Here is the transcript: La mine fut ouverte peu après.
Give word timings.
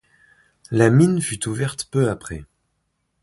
La 0.71 0.89
mine 0.89 1.21
fut 1.21 1.47
ouverte 1.47 1.85
peu 1.91 2.09
après. 2.09 2.43